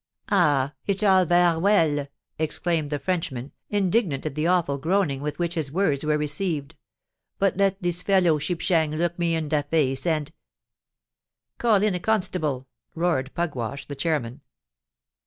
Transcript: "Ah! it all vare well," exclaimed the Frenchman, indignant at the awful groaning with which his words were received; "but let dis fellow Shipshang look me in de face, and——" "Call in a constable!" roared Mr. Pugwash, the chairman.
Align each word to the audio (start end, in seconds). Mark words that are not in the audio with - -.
"Ah! 0.31 0.73
it 0.87 1.03
all 1.03 1.25
vare 1.25 1.59
well," 1.59 2.07
exclaimed 2.39 2.89
the 2.89 2.97
Frenchman, 2.97 3.51
indignant 3.69 4.25
at 4.25 4.33
the 4.33 4.47
awful 4.47 4.79
groaning 4.79 5.21
with 5.21 5.37
which 5.37 5.53
his 5.53 5.71
words 5.71 6.03
were 6.03 6.17
received; 6.17 6.73
"but 7.37 7.55
let 7.57 7.79
dis 7.83 8.01
fellow 8.01 8.39
Shipshang 8.39 8.95
look 8.97 9.19
me 9.19 9.35
in 9.35 9.47
de 9.47 9.61
face, 9.61 10.07
and——" 10.07 10.31
"Call 11.59 11.83
in 11.83 11.93
a 11.93 11.99
constable!" 11.99 12.67
roared 12.95 13.27
Mr. 13.29 13.33
Pugwash, 13.35 13.85
the 13.85 13.93
chairman. 13.95 14.41